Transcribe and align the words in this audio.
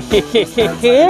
Jejejejeje, 0.00 1.06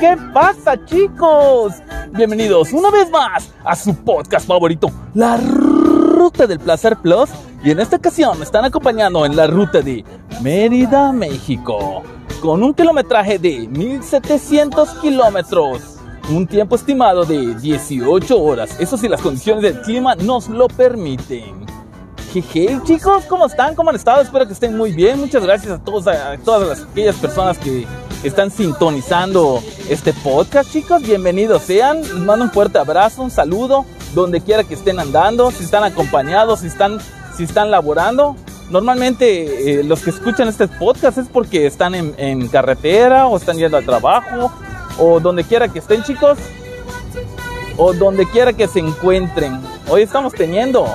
¿qué 0.00 0.16
pasa 0.34 0.76
chicos? 0.84 1.74
Bienvenidos 2.10 2.72
una 2.72 2.90
vez 2.90 3.08
más 3.08 3.52
a 3.64 3.76
su 3.76 3.94
podcast 3.94 4.48
favorito, 4.48 4.90
La 5.14 5.36
Ruta 5.36 6.48
del 6.48 6.58
Placer 6.58 6.96
Plus. 6.96 7.30
Y 7.62 7.70
en 7.70 7.78
esta 7.78 7.98
ocasión 7.98 8.36
me 8.36 8.44
están 8.44 8.64
acompañando 8.64 9.24
en 9.24 9.36
la 9.36 9.46
ruta 9.46 9.80
de 9.80 10.04
Mérida, 10.42 11.12
México, 11.12 12.02
con 12.40 12.64
un 12.64 12.74
kilometraje 12.74 13.38
de 13.38 13.68
1700 13.68 14.88
kilómetros. 14.98 15.98
Un 16.28 16.48
tiempo 16.48 16.74
estimado 16.74 17.24
de 17.24 17.54
18 17.54 18.42
horas. 18.42 18.74
Eso 18.80 18.96
si 18.96 19.08
las 19.08 19.20
condiciones 19.20 19.62
del 19.62 19.80
clima 19.82 20.16
nos 20.16 20.48
lo 20.48 20.66
permiten. 20.66 21.64
Jeje, 22.32 22.80
chicos, 22.82 23.22
¿cómo 23.28 23.46
están? 23.46 23.76
¿Cómo 23.76 23.90
han 23.90 23.96
estado? 23.96 24.20
Espero 24.20 24.48
que 24.48 24.52
estén 24.52 24.76
muy 24.76 24.90
bien. 24.90 25.20
Muchas 25.20 25.44
gracias 25.44 25.72
a, 25.74 25.78
todos, 25.78 26.08
a 26.08 26.36
todas 26.38 26.68
las, 26.68 26.88
aquellas 26.90 27.14
personas 27.14 27.56
que 27.56 27.86
están 28.22 28.50
sintonizando 28.50 29.62
este 29.88 30.12
podcast, 30.12 30.72
chicos. 30.72 31.02
Bienvenidos 31.02 31.62
sean. 31.62 32.02
Les 32.02 32.12
mando 32.12 32.44
un 32.46 32.50
fuerte 32.50 32.78
abrazo, 32.78 33.22
un 33.22 33.30
saludo, 33.30 33.84
donde 34.14 34.40
quiera 34.40 34.64
que 34.64 34.74
estén 34.74 34.98
andando, 34.98 35.50
si 35.50 35.64
están 35.64 35.84
acompañados, 35.84 36.60
si 36.60 36.66
están, 36.66 36.98
si 37.36 37.44
están 37.44 37.70
laborando. 37.70 38.36
Normalmente 38.70 39.80
eh, 39.80 39.84
los 39.84 40.00
que 40.02 40.10
escuchan 40.10 40.48
este 40.48 40.66
podcast 40.66 41.18
es 41.18 41.28
porque 41.28 41.66
están 41.66 41.94
en, 41.94 42.14
en 42.18 42.48
carretera 42.48 43.28
o 43.28 43.36
están 43.36 43.58
yendo 43.58 43.76
al 43.76 43.84
trabajo 43.84 44.50
o 44.98 45.20
donde 45.20 45.44
quiera 45.44 45.68
que 45.68 45.78
estén, 45.78 46.02
chicos. 46.02 46.38
O 47.76 47.92
donde 47.92 48.26
quiera 48.26 48.52
que 48.52 48.66
se 48.66 48.80
encuentren. 48.80 49.60
Hoy 49.88 50.02
estamos 50.02 50.32
teniendo 50.32 50.86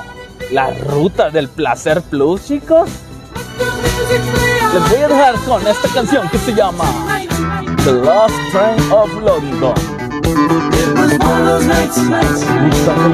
la 0.52 0.72
ruta 0.74 1.30
del 1.30 1.48
placer 1.48 2.02
plus, 2.02 2.46
chicos. 2.48 2.90
Les 4.74 4.90
voy 4.90 5.02
a 5.02 5.08
dejar 5.10 5.36
con 5.42 5.68
esta 5.68 5.90
canción 5.90 6.30
que 6.30 6.38
se 6.38 6.54
llama 6.54 6.86
The 7.84 7.92
Last 7.92 8.34
Train 8.52 8.80
of 8.92 9.14
London. 9.22 9.74
It 10.24 10.98
was 10.98 11.12
one 11.20 11.42
of 11.42 11.46
those 11.46 11.66
nights, 11.66 11.98
nights, 11.98 12.46
placer. 12.46 13.12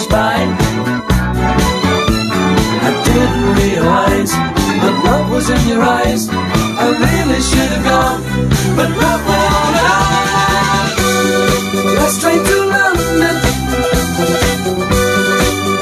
Rushed 0.00 0.10
by. 0.10 0.36
I 2.82 2.90
didn't 3.04 3.54
realize 3.62 4.32
the 4.84 4.92
love 5.04 5.30
was 5.30 5.50
in 5.50 5.68
your 5.68 5.82
eyes. 5.82 6.28
I 6.30 6.86
really 7.04 7.40
should 7.40 7.70
have 7.76 7.84
gone, 7.84 8.22
but 8.76 8.90
love 8.90 9.28
and 9.38 9.76
on. 9.92 10.12
Last 11.96 12.20
train 12.20 12.44
to 12.44 12.56
London, 12.76 13.36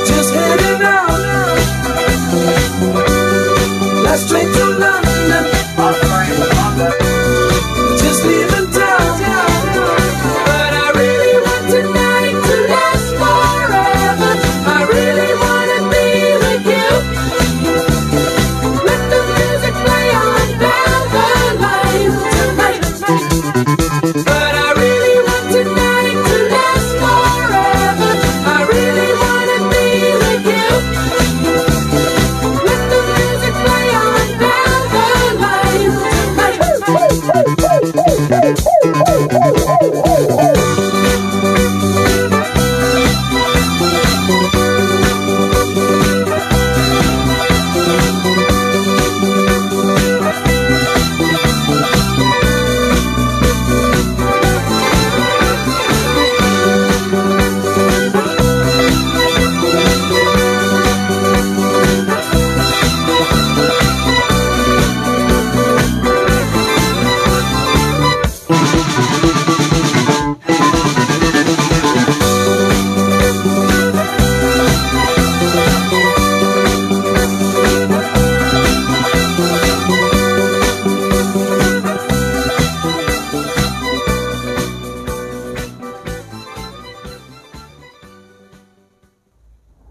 just 0.06 0.35
heading 0.35 0.83
out. 0.83 1.19
Last 4.05 4.29
train 4.29 4.47
to 4.53 4.65
London. 4.79 5.08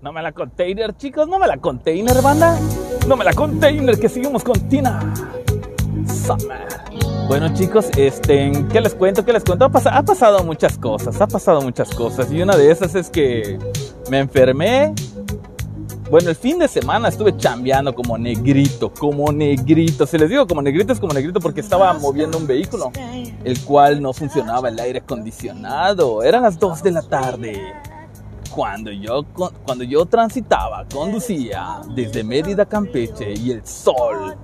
No 0.08 0.14
me 0.14 0.22
la 0.22 0.32
container, 0.32 0.96
chicos, 0.96 1.28
no 1.28 1.38
me 1.38 1.48
la 1.48 1.58
container, 1.58 2.22
banda. 2.22 2.58
No 3.10 3.18
me 3.18 3.26
la 3.26 3.34
container, 3.34 4.00
que 4.00 4.08
seguimos 4.08 4.42
con 4.42 4.58
Tina. 4.70 5.14
Summer. 6.26 6.66
Bueno, 7.28 7.54
chicos, 7.54 7.90
este, 7.98 8.54
¿qué 8.72 8.80
les 8.80 8.96
cuento? 8.96 9.26
¿Qué 9.26 9.34
les 9.34 9.44
cuento? 9.44 9.66
Ha, 9.66 9.98
ha 9.98 10.04
pasado 10.04 10.46
muchas 10.46 10.78
cosas, 10.78 11.20
ha 11.20 11.28
pasado 11.28 11.62
muchas 11.62 11.94
cosas. 11.94 12.32
Y 12.32 12.42
una 12.42 12.56
de 12.56 12.72
esas 12.72 12.96
es 12.96 13.10
que 13.10 13.60
me 14.10 14.20
enfermé. 14.20 14.94
Bueno, 16.10 16.30
el 16.30 16.38
fin 16.38 16.58
de 16.58 16.70
semana 16.70 17.10
estuve 17.10 17.36
chambeando 17.36 17.94
como 17.94 18.18
negrito, 18.18 18.94
como 18.94 19.30
negrito. 19.34 20.08
Si 20.08 20.18
les 20.18 20.30
digo 20.30 20.48
como 20.48 20.62
negrito, 20.62 20.94
es 20.94 21.02
como 21.02 21.12
negrito 21.12 21.42
porque 21.42 21.60
estaba 21.60 21.92
moviendo 21.92 22.38
un 22.38 22.48
vehículo, 22.48 22.94
el 23.44 23.60
cual 23.66 24.02
no 24.02 24.14
funcionaba 24.14 24.70
el 24.70 24.80
aire 24.80 25.00
acondicionado. 25.00 26.24
Eran 26.24 26.44
las 26.44 26.58
2 26.58 26.82
de 26.82 26.92
la 26.92 27.02
tarde 27.02 27.74
cuando 28.58 28.92
yo, 28.92 29.24
cuando 29.64 29.84
yo 29.84 30.08
transitaba, 30.08 30.84
conducía 30.92 31.80
desde 31.94 32.24
Mérida, 32.24 32.66
Campeche 32.66 33.32
y 33.36 33.52
el 33.52 33.64
sol 33.64 34.36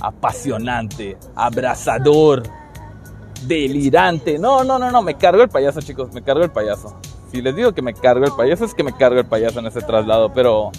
apasionante, 0.00 1.18
abrasador, 1.34 2.44
delirante. 3.44 4.38
No, 4.38 4.62
no, 4.62 4.78
no, 4.78 4.92
no, 4.92 5.02
me 5.02 5.16
cargo 5.16 5.42
el 5.42 5.48
payaso, 5.48 5.80
chicos, 5.80 6.12
me 6.12 6.22
cargo 6.22 6.44
el 6.44 6.52
payaso. 6.52 6.96
Si 7.32 7.42
les 7.42 7.56
digo 7.56 7.72
que 7.72 7.82
me 7.82 7.92
cargo 7.92 8.24
el 8.24 8.30
payaso, 8.36 8.66
es 8.66 8.72
que 8.72 8.84
me 8.84 8.96
cargo 8.96 9.18
el 9.18 9.26
payaso 9.26 9.58
en 9.58 9.66
ese 9.66 9.80
traslado, 9.80 10.32
pero 10.32 10.70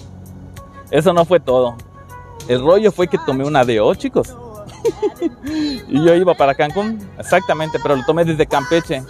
Eso 0.89 1.11
no 1.11 1.25
fue 1.25 1.41
todo. 1.41 1.75
El 2.47 2.61
rollo 2.61 2.93
fue 2.93 3.09
que 3.09 3.17
tomé 3.17 3.45
una 3.45 3.65
DO, 3.65 3.93
chicos. 3.95 4.33
y 5.89 6.05
yo 6.05 6.15
iba 6.15 6.33
para 6.35 6.55
Cancún, 6.55 7.05
exactamente, 7.19 7.79
pero 7.83 7.97
lo 7.97 8.05
tomé 8.05 8.23
desde 8.23 8.47
Campeche. 8.47 9.03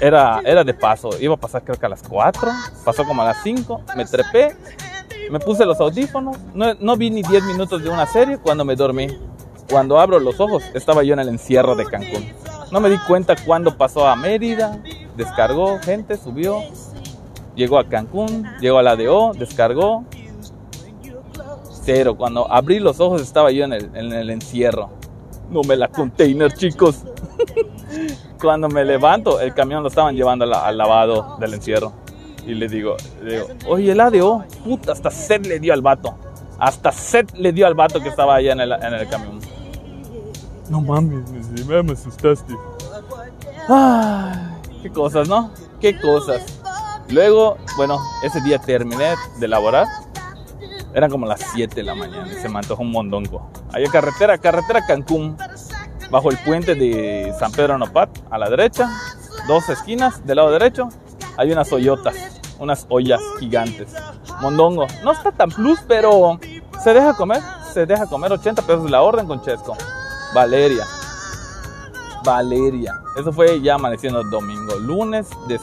Era, 0.00 0.40
era 0.44 0.62
de 0.62 0.74
paso, 0.74 1.10
iba 1.18 1.34
a 1.34 1.36
pasar 1.36 1.64
creo 1.64 1.78
que 1.78 1.86
a 1.86 1.88
las 1.88 2.02
4, 2.02 2.50
pasó 2.84 3.04
como 3.04 3.22
a 3.22 3.24
las 3.24 3.42
5, 3.42 3.82
me 3.96 4.04
trepé, 4.04 4.56
me 5.30 5.40
puse 5.40 5.64
los 5.64 5.80
audífonos, 5.80 6.36
no, 6.54 6.74
no 6.74 6.96
vi 6.96 7.10
ni 7.10 7.22
10 7.22 7.44
minutos 7.44 7.82
de 7.82 7.90
una 7.90 8.06
serie 8.06 8.38
cuando 8.38 8.64
me 8.64 8.76
dormí. 8.76 9.08
Cuando 9.68 10.00
abro 10.00 10.18
los 10.18 10.40
ojos, 10.40 10.62
estaba 10.72 11.02
yo 11.02 11.12
en 11.12 11.20
el 11.20 11.28
encierro 11.28 11.74
de 11.76 11.84
Cancún. 11.84 12.26
No 12.70 12.80
me 12.80 12.88
di 12.88 12.96
cuenta 13.06 13.34
cuándo 13.44 13.76
pasó 13.76 14.06
a 14.06 14.16
Mérida, 14.16 14.80
descargó 15.16 15.78
gente, 15.78 16.16
subió, 16.16 16.62
llegó 17.54 17.78
a 17.78 17.88
Cancún, 17.88 18.46
llegó 18.60 18.78
a 18.78 18.82
la 18.82 18.96
DO, 18.96 19.32
descargó. 19.34 20.04
Cero, 21.84 22.16
cuando 22.16 22.50
abrí 22.50 22.78
los 22.78 23.00
ojos 23.00 23.20
estaba 23.20 23.50
yo 23.50 23.64
en 23.64 23.72
el, 23.72 23.90
en 23.94 24.12
el 24.12 24.30
encierro. 24.30 24.90
No 25.50 25.62
me 25.62 25.76
la 25.76 25.88
container, 25.88 26.52
chicos. 26.52 27.04
cuando 28.40 28.68
me 28.68 28.84
levanto, 28.84 29.40
el 29.40 29.54
camión 29.54 29.82
lo 29.82 29.88
estaban 29.88 30.14
llevando 30.14 30.44
al, 30.44 30.54
al 30.54 30.78
lavado 30.78 31.36
del 31.40 31.54
encierro. 31.54 31.92
Y 32.46 32.54
le 32.54 32.68
digo, 32.68 32.96
le 33.22 33.32
digo, 33.32 33.46
oye, 33.66 33.92
el 33.92 34.00
ADO, 34.00 34.44
puta, 34.64 34.92
hasta 34.92 35.10
sed 35.10 35.44
le 35.46 35.58
dio 35.58 35.72
al 35.74 35.82
vato. 35.82 36.14
Hasta 36.58 36.92
sed 36.92 37.28
le 37.34 37.52
dio 37.52 37.66
al 37.66 37.74
vato 37.74 38.00
que 38.00 38.08
estaba 38.08 38.36
allá 38.36 38.52
en 38.52 38.60
el, 38.60 38.72
en 38.72 38.94
el 38.94 39.08
camión. 39.08 39.40
No 40.70 40.80
mames, 40.80 41.28
me, 41.66 41.82
me 41.82 41.92
asustaste. 41.92 42.54
Ay, 43.68 44.34
qué 44.82 44.90
cosas, 44.90 45.28
¿no? 45.28 45.50
Qué 45.80 45.98
cosas. 45.98 46.42
Luego, 47.10 47.56
bueno, 47.76 47.98
ese 48.22 48.40
día 48.40 48.58
terminé 48.58 49.14
de 49.38 49.46
elaborar. 49.46 49.86
Eran 50.94 51.10
como 51.10 51.26
las 51.26 51.40
7 51.52 51.74
de 51.74 51.82
la 51.82 51.94
mañana 51.94 52.26
y 52.32 52.34
se 52.40 52.48
me 52.48 52.58
antojó 52.58 52.82
un 52.82 52.90
mondongo. 52.90 53.50
Había 53.72 53.90
carretera, 53.90 54.38
carretera 54.38 54.84
Cancún. 54.86 55.36
Bajo 56.10 56.30
el 56.30 56.38
puente 56.38 56.74
de 56.74 57.34
San 57.38 57.52
Pedro 57.52 57.76
Nopat, 57.76 58.08
a 58.30 58.38
la 58.38 58.48
derecha, 58.48 58.88
dos 59.46 59.68
esquinas 59.68 60.24
del 60.26 60.36
lado 60.36 60.50
derecho, 60.50 60.88
hay 61.36 61.52
unas 61.52 61.70
hoyotas, 61.70 62.16
unas 62.58 62.86
ollas 62.88 63.20
gigantes. 63.38 63.94
Mondongo. 64.40 64.86
No 65.04 65.12
está 65.12 65.30
tan 65.32 65.50
plus, 65.50 65.80
pero 65.86 66.40
se 66.82 66.94
deja 66.94 67.12
comer. 67.14 67.42
Se 67.74 67.84
deja 67.84 68.06
comer 68.06 68.32
80 68.32 68.62
pesos 68.62 68.90
la 68.90 69.02
orden 69.02 69.26
con 69.26 69.42
Chesco. 69.42 69.76
Valeria. 70.34 70.84
Valeria. 72.24 72.94
Eso 73.16 73.32
fue 73.32 73.60
ya 73.60 73.74
amaneciendo 73.74 74.22
domingo. 74.24 74.74
Lunes, 74.76 75.28
des- 75.46 75.60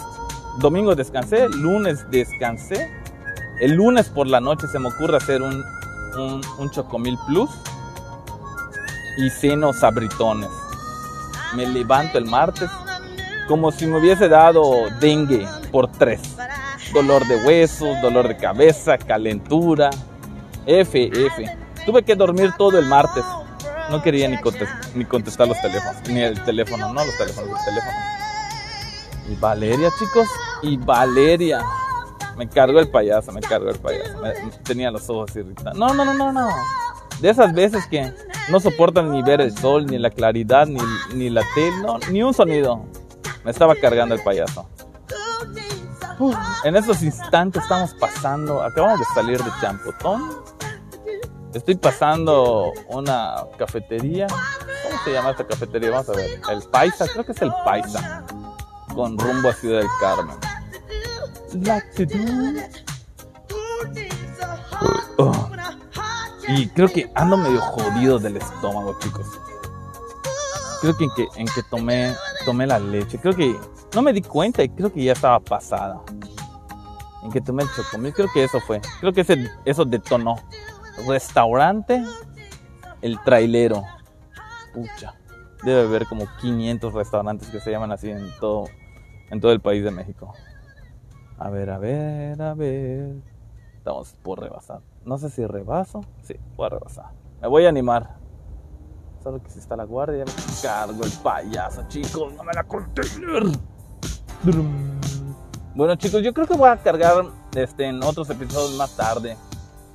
domingo 0.59 0.95
descansé, 0.95 1.49
lunes 1.49 2.05
descansé. 2.09 2.91
El 3.59 3.73
lunes 3.73 4.09
por 4.09 4.27
la 4.27 4.39
noche 4.41 4.67
se 4.67 4.79
me 4.79 4.89
ocurre 4.89 5.17
hacer 5.17 5.41
un, 5.41 5.63
un, 6.57 6.69
chocomil 6.71 7.17
plus 7.27 7.49
y 9.17 9.29
ceno 9.29 9.71
sabritones. 9.73 10.49
Me 11.55 11.65
levanto 11.65 12.17
el 12.17 12.25
martes 12.25 12.69
como 13.47 13.71
si 13.71 13.85
me 13.87 13.99
hubiese 13.99 14.27
dado 14.27 14.89
dengue 14.99 15.47
por 15.71 15.87
tres. 15.89 16.21
Dolor 16.93 17.25
de 17.27 17.37
huesos, 17.45 18.01
dolor 18.01 18.27
de 18.27 18.37
cabeza, 18.37 18.97
calentura. 18.97 19.89
F, 20.65 21.11
F. 21.13 21.57
Tuve 21.85 22.03
que 22.03 22.15
dormir 22.15 22.51
todo 22.57 22.77
el 22.79 22.85
martes. 22.85 23.23
No 23.89 24.01
quería 24.01 24.27
ni, 24.27 24.37
contes- 24.37 24.67
ni 24.95 25.05
contestar 25.05 25.47
los 25.47 25.61
teléfonos, 25.61 26.01
ni 26.09 26.21
el 26.21 26.41
teléfono, 26.43 26.91
no 26.91 27.05
los 27.05 27.17
teléfonos, 27.17 27.51
el 27.59 27.65
teléfono. 27.65 27.97
Y 29.29 29.35
Valeria, 29.35 29.89
chicos, 29.99 30.27
y 30.63 30.75
Valeria. 30.77 31.61
Me 32.37 32.47
cargó 32.49 32.79
el 32.79 32.89
payaso, 32.89 33.31
me 33.31 33.41
cargó 33.41 33.69
el 33.69 33.79
payaso. 33.79 34.17
Me- 34.21 34.33
tenía 34.63 34.91
los 34.91 35.09
ojos 35.09 35.35
irritados. 35.35 35.77
No, 35.77 35.93
no, 35.93 36.03
no, 36.05 36.13
no, 36.13 36.31
no. 36.31 36.49
De 37.21 37.29
esas 37.29 37.53
veces 37.53 37.85
que 37.87 38.13
no 38.49 38.59
soportan 38.59 39.09
ni 39.11 39.21
ver 39.23 39.39
el 39.41 39.57
sol, 39.57 39.85
ni 39.85 39.97
la 39.97 40.09
claridad, 40.09 40.67
ni, 40.67 40.79
ni 41.13 41.29
la 41.29 41.43
tele, 41.55 41.77
no, 41.81 41.97
ni 42.11 42.21
un 42.23 42.33
sonido. 42.33 42.83
Me 43.45 43.51
estaba 43.51 43.73
cargando 43.75 44.15
el 44.15 44.21
payaso. 44.21 44.67
Uf, 46.19 46.35
en 46.63 46.75
estos 46.75 47.01
instantes 47.03 47.61
estamos 47.63 47.93
pasando, 47.95 48.61
acabamos 48.63 48.99
de 48.99 49.05
salir 49.13 49.41
de 49.43 49.51
Champotón. 49.61 50.31
Estoy 51.53 51.75
pasando 51.75 52.71
una 52.89 53.35
cafetería. 53.57 54.27
¿Cómo 54.27 55.03
se 55.05 55.13
llama 55.13 55.31
esta 55.31 55.45
cafetería? 55.47 55.91
Vamos 55.91 56.09
a 56.09 56.13
ver. 56.13 56.41
El 56.51 56.63
Paisa, 56.63 57.05
creo 57.11 57.25
que 57.25 57.31
es 57.31 57.41
el 57.41 57.51
Paisa. 57.63 58.25
Con 58.93 59.17
rumbo 59.17 59.49
a 59.49 59.53
Ciudad 59.53 59.79
del 59.79 59.89
Carmen. 60.01 60.35
Oh. 65.17 65.49
Y 66.47 66.67
creo 66.67 66.87
que 66.87 67.09
ando 67.15 67.37
medio 67.37 67.61
jodido 67.61 68.19
del 68.19 68.37
estómago, 68.37 68.97
chicos. 68.99 69.27
Creo 70.81 70.95
que 70.95 71.03
en 71.05 71.09
que, 71.15 71.27
en 71.37 71.47
que 71.47 71.63
tomé, 71.63 72.13
tomé 72.45 72.67
la 72.67 72.79
leche. 72.79 73.17
Creo 73.17 73.33
que 73.35 73.55
no 73.95 74.01
me 74.01 74.13
di 74.13 74.21
cuenta 74.21 74.63
y 74.63 74.69
creo 74.69 74.91
que 74.91 75.03
ya 75.03 75.13
estaba 75.13 75.39
pasada. 75.39 76.01
En 77.23 77.31
que 77.31 77.41
tomé 77.41 77.63
el 77.63 77.69
chocomil, 77.75 78.13
creo 78.13 78.27
que 78.31 78.43
eso 78.43 78.59
fue. 78.59 78.81
Creo 78.99 79.13
que 79.13 79.21
ese, 79.21 79.49
eso 79.63 79.85
detonó. 79.85 80.35
Restaurante, 81.07 82.03
el 83.01 83.19
trailero. 83.23 83.83
Pucha. 84.73 85.15
Debe 85.63 85.81
haber 85.81 86.05
como 86.05 86.27
500 86.41 86.93
restaurantes 86.93 87.47
que 87.49 87.59
se 87.59 87.71
llaman 87.71 87.91
así 87.91 88.11
en 88.11 88.29
todo, 88.39 88.65
en 89.31 89.41
todo 89.41 89.51
el 89.51 89.61
país 89.61 89.83
de 89.83 89.89
México. 89.89 90.33
A 91.37 91.49
ver, 91.49 91.69
a 91.69 91.77
ver, 91.77 92.41
a 92.41 92.53
ver. 92.53 93.15
Estamos 93.77 94.13
por 94.23 94.39
rebasar. 94.39 94.79
No 95.05 95.17
sé 95.17 95.29
si 95.29 95.45
rebaso. 95.45 96.01
Sí, 96.23 96.35
voy 96.55 96.67
a 96.67 96.69
rebasar. 96.69 97.05
Me 97.41 97.47
voy 97.47 97.65
a 97.65 97.69
animar. 97.69 98.15
Solo 99.21 99.41
que 99.41 99.49
si 99.49 99.59
está 99.59 99.75
la 99.75 99.83
guardia, 99.85 100.23
me 100.25 100.31
cargo 100.61 101.03
el 101.03 101.11
payaso, 101.23 101.83
chicos. 101.87 102.33
No 102.33 102.43
me 102.43 102.53
la 102.53 102.63
container. 102.63 103.43
Brum. 104.43 104.99
Bueno, 105.75 105.95
chicos, 105.95 106.21
yo 106.23 106.33
creo 106.33 106.47
que 106.47 106.55
voy 106.55 106.69
a 106.69 106.77
cargar 106.77 107.25
este, 107.55 107.85
en 107.87 108.01
otros 108.01 108.29
episodios 108.29 108.77
más 108.77 108.95
tarde. 108.95 109.35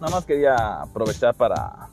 Nada 0.01 0.13
más 0.17 0.27
quería 0.27 0.83
aprovechar 0.83 1.35
para, 1.35 1.89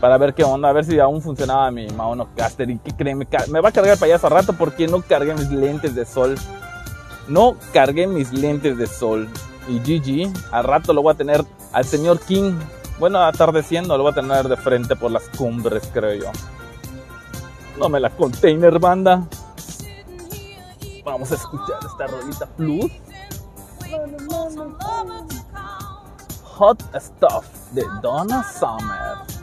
para 0.00 0.18
ver 0.18 0.34
qué 0.34 0.42
onda, 0.42 0.68
a 0.68 0.72
ver 0.72 0.84
si 0.84 0.98
aún 0.98 1.20
funcionaba 1.22 1.70
mi 1.70 1.86
Maono 1.88 2.28
Caster. 2.34 2.68
Y 2.70 2.78
que 2.78 2.92
creen, 2.92 3.18
me, 3.18 3.26
ca- 3.26 3.44
me 3.50 3.60
va 3.60 3.68
a 3.68 3.72
cargar 3.72 3.92
el 3.94 3.98
payaso 4.00 4.26
a 4.26 4.30
rato 4.30 4.52
porque 4.52 4.88
no 4.88 5.00
cargué 5.02 5.32
mis 5.34 5.50
lentes 5.50 5.94
de 5.94 6.04
sol. 6.04 6.34
No 7.28 7.56
cargué 7.72 8.06
mis 8.06 8.32
lentes 8.32 8.76
de 8.76 8.86
sol. 8.86 9.28
Y 9.68 9.78
GG, 9.78 10.32
al 10.52 10.64
rato 10.64 10.92
lo 10.92 11.02
voy 11.02 11.12
a 11.12 11.16
tener 11.16 11.44
al 11.72 11.84
señor 11.84 12.20
King. 12.20 12.54
Bueno, 12.98 13.18
atardeciendo, 13.20 13.96
lo 13.96 14.04
voy 14.04 14.12
a 14.12 14.14
tener 14.14 14.48
de 14.48 14.56
frente 14.56 14.94
por 14.94 15.10
las 15.10 15.28
cumbres, 15.30 15.88
creo 15.92 16.14
yo. 16.14 16.32
No 17.78 17.88
me 17.88 17.98
la 17.98 18.10
container, 18.10 18.78
banda. 18.78 19.26
Vamos 21.04 21.32
a 21.32 21.34
escuchar 21.34 21.78
esta 21.84 22.06
rolita 22.06 22.46
plus. 22.46 22.90
Hot 26.44 26.82
Stuff 26.94 27.46
de 27.72 27.84
Donna 28.00 28.44
Summer. 28.44 29.34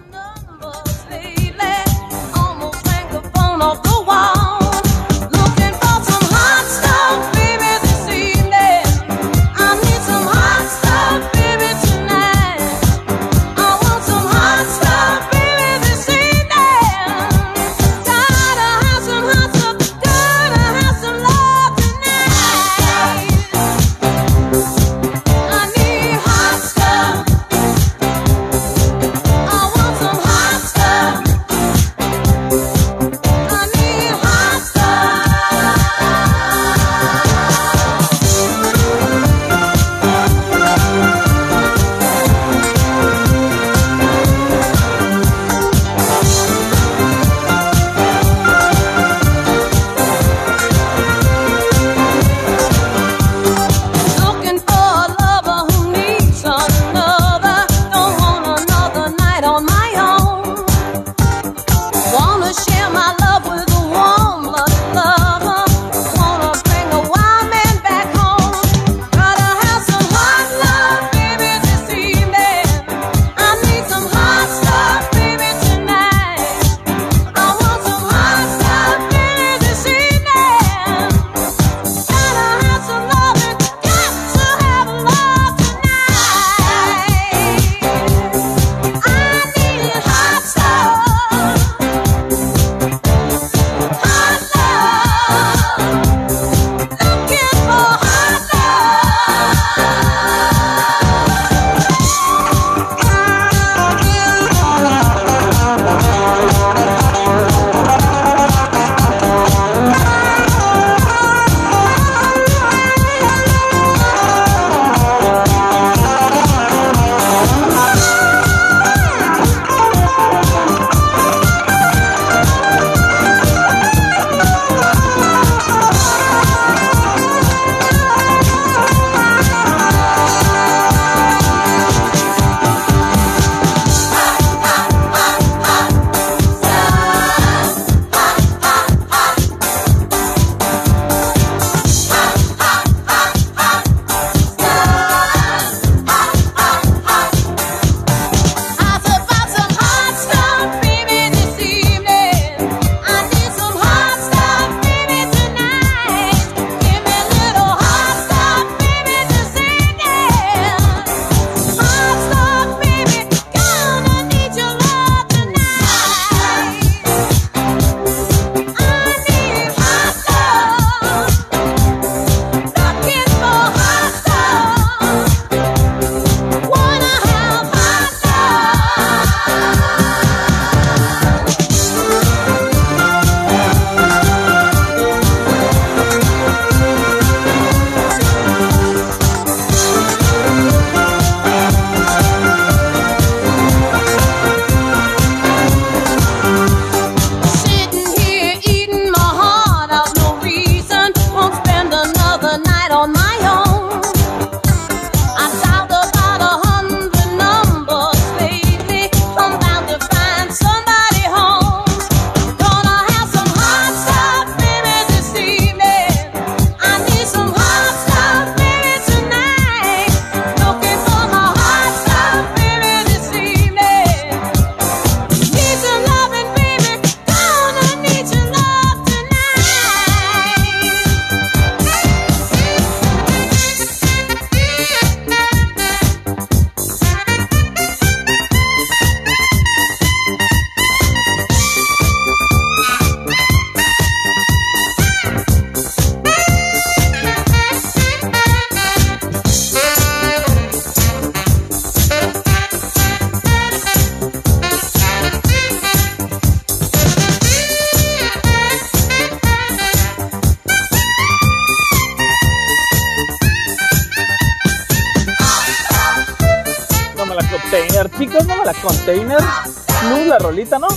Chicos, 268.21 268.47
no 268.47 268.63
la 268.63 268.73
container. 268.83 269.37
Plus 269.37 270.27
la 270.27 270.37
rolita, 270.37 270.77
¿no? 270.77 270.87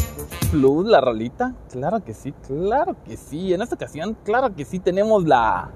Plus 0.51 0.87
la 0.87 1.01
rolita. 1.01 1.55
Claro 1.71 2.05
que 2.05 2.13
sí, 2.13 2.35
claro 2.47 2.97
que 3.03 3.17
sí. 3.17 3.55
En 3.55 3.63
esta 3.63 3.77
ocasión, 3.77 4.15
claro 4.25 4.55
que 4.55 4.67
sí, 4.67 4.79
tenemos 4.79 5.25
la. 5.25 5.71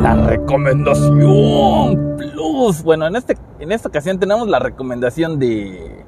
La 0.00 0.14
recomendación 0.14 2.16
Plus. 2.16 2.82
Bueno, 2.82 3.06
en, 3.06 3.16
este, 3.16 3.36
en 3.60 3.72
esta 3.72 3.88
ocasión 3.88 4.18
tenemos 4.18 4.48
la 4.48 4.58
recomendación 4.58 5.38
de. 5.38 6.02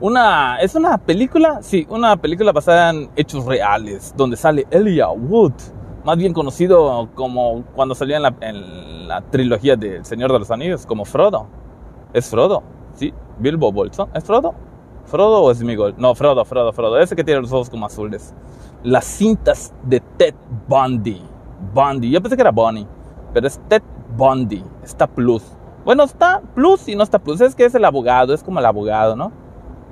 Una. 0.00 0.56
¿Es 0.60 0.74
una 0.74 0.98
película? 0.98 1.62
Sí, 1.62 1.86
una 1.90 2.16
película 2.16 2.50
basada 2.50 2.90
en 2.90 3.08
hechos 3.14 3.44
reales. 3.44 4.12
Donde 4.16 4.36
sale 4.36 4.66
Elijah 4.70 5.10
Wood. 5.10 5.52
Más 6.04 6.16
bien 6.16 6.32
conocido 6.32 7.08
como 7.14 7.62
cuando 7.74 7.94
salía 7.94 8.16
en 8.16 8.22
la, 8.22 8.34
en 8.40 9.06
la 9.06 9.20
trilogía 9.20 9.76
de 9.76 9.98
El 9.98 10.04
Señor 10.04 10.32
de 10.32 10.40
los 10.40 10.50
Anillos, 10.50 10.86
como 10.86 11.04
Frodo. 11.04 11.46
Es 12.12 12.28
Frodo, 12.28 12.64
sí. 12.94 13.14
Bilbo 13.40 13.72
Bolson. 13.72 14.08
¿Es 14.14 14.24
Frodo? 14.24 14.54
¿Frodo 15.06 15.42
o 15.42 15.54
Smigol? 15.54 15.94
No, 15.98 16.14
Frodo, 16.14 16.44
Frodo, 16.44 16.72
Frodo. 16.72 16.98
Ese 16.98 17.16
que 17.16 17.24
tiene 17.24 17.40
los 17.40 17.52
ojos 17.52 17.68
como 17.70 17.86
azules. 17.86 18.34
Las 18.82 19.04
cintas 19.04 19.72
de 19.84 20.00
Ted 20.18 20.34
Bundy. 20.68 21.22
Bundy. 21.74 22.10
Yo 22.10 22.20
pensé 22.22 22.36
que 22.36 22.42
era 22.42 22.52
Bonnie. 22.52 22.86
Pero 23.32 23.46
es 23.46 23.58
Ted 23.68 23.82
Bundy. 24.16 24.64
Está 24.82 25.06
plus. 25.06 25.42
Bueno, 25.84 26.04
está 26.04 26.40
plus 26.54 26.88
y 26.88 26.94
no 26.94 27.02
está 27.02 27.18
plus. 27.18 27.40
Es 27.40 27.54
que 27.54 27.64
es 27.64 27.74
el 27.74 27.84
abogado. 27.84 28.32
Es 28.34 28.42
como 28.42 28.60
el 28.60 28.66
abogado, 28.66 29.16
¿no? 29.16 29.32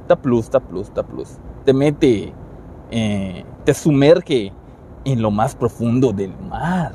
Está 0.02 0.16
plus, 0.16 0.44
está 0.44 0.60
plus, 0.60 0.86
está 0.88 1.02
plus. 1.02 1.36
Te 1.64 1.72
mete. 1.72 2.32
eh, 2.90 3.44
te 3.64 3.74
sumerge 3.74 4.52
en 5.04 5.20
lo 5.20 5.30
más 5.30 5.54
profundo 5.54 6.12
del 6.12 6.34
mar. 6.38 6.92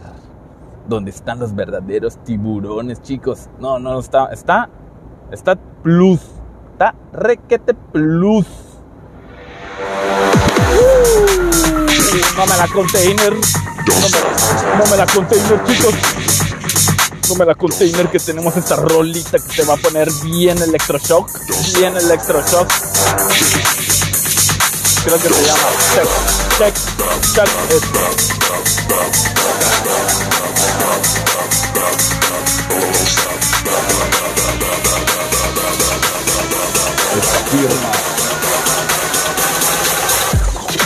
Donde 0.87 1.11
están 1.11 1.39
los 1.39 1.53
verdaderos 1.55 2.17
tiburones, 2.23 3.01
chicos. 3.01 3.49
No, 3.59 3.79
no, 3.79 3.99
está. 3.99 4.27
Está. 4.27 4.69
Está 5.31 5.55
plus. 5.83 6.41
Está 6.73 6.93
requete 7.13 7.73
plus. 7.75 8.45
No 12.35 12.45
la 12.47 12.67
container. 12.67 13.33
No 13.33 14.95
la 14.95 15.05
container, 15.05 15.63
chicos. 15.65 15.93
No 17.37 17.45
la 17.45 17.53
container 17.53 18.09
que 18.09 18.19
tenemos 18.19 18.57
esta 18.57 18.75
rolita 18.75 19.37
que 19.37 19.55
te 19.55 19.63
va 19.65 19.75
a 19.75 19.77
poner 19.77 20.11
bien 20.23 20.57
electroshock. 20.57 21.29
Bien 21.77 21.95
electroshock. 21.95 22.67
Creo 25.05 25.19
que 25.19 25.29
se 25.29 25.45
llama 25.45 25.69
check. 26.57 26.73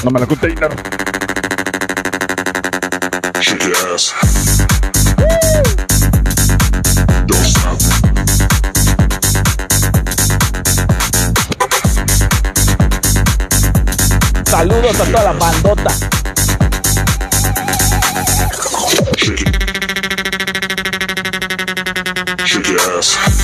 No 0.04 0.12
me 0.12 0.20
la 0.20 0.26
container. 0.28 0.70
Shake 3.40 3.64
your 3.64 3.94
ass. 3.94 4.14
Don't 7.28 7.46
stop. 7.46 7.80
Saludos 14.46 15.00
a 15.00 15.06
toda 15.06 15.24
la 15.24 15.34
bandota. 15.34 15.92
Shake 19.16 19.42
it. 19.42 19.50
Shake 22.46 22.68
your 22.68 22.98
ass. 22.98 23.37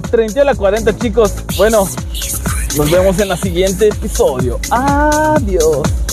de 0.00 0.08
30 0.08 0.42
a 0.42 0.44
la 0.44 0.54
40, 0.54 0.96
chicos. 0.98 1.32
Bueno, 1.56 1.88
nos 2.76 2.90
vemos 2.90 3.18
en 3.18 3.28
la 3.28 3.36
siguiente 3.36 3.88
episodio. 3.88 4.60
Adiós. 4.70 5.82